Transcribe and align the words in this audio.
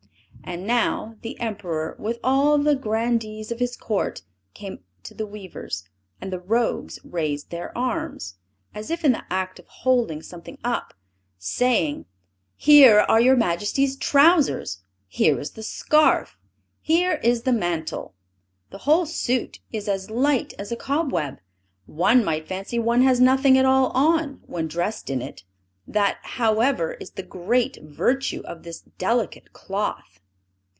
And 0.43 0.65
now 0.67 1.17
the 1.21 1.39
Emperor, 1.39 1.95
with 1.99 2.19
all 2.23 2.57
the 2.57 2.75
grandees 2.75 3.51
of 3.51 3.59
his 3.59 3.77
court, 3.77 4.23
came 4.55 4.79
to 5.03 5.13
the 5.13 5.27
weavers; 5.27 5.87
and 6.19 6.33
the 6.33 6.39
rogues 6.41 6.99
raised 7.05 7.51
their 7.51 7.75
arms, 7.77 8.35
as 8.73 8.89
if 8.89 9.05
in 9.05 9.11
the 9.13 9.23
act 9.29 9.59
of 9.59 9.67
holding 9.67 10.21
something 10.21 10.57
up, 10.63 10.93
saying, 11.37 12.05
"Here 12.57 12.99
are 13.01 13.21
your 13.21 13.35
Majesty's 13.37 13.95
trousers! 13.95 14.79
Here 15.07 15.39
is 15.39 15.51
the 15.51 15.63
scarf! 15.63 16.37
Here 16.81 17.21
is 17.23 17.43
the 17.43 17.53
mantle! 17.53 18.15
The 18.71 18.79
whole 18.79 19.05
suit 19.05 19.59
is 19.71 19.87
as 19.87 20.09
light 20.11 20.53
as 20.57 20.71
a 20.71 20.75
cobweb; 20.75 21.39
one 21.85 22.25
might 22.25 22.47
fancy 22.47 22.79
one 22.79 23.03
has 23.03 23.21
nothing 23.21 23.57
at 23.57 23.65
all 23.65 23.87
on, 23.91 24.41
when 24.47 24.67
dressed 24.67 25.09
in 25.09 25.21
it; 25.21 25.43
that, 25.87 26.17
however, 26.23 26.93
is 26.95 27.11
the 27.11 27.23
great 27.23 27.77
virtue 27.83 28.41
of 28.43 28.63
this 28.63 28.81
delicate 28.97 29.53
cloth." 29.53 30.17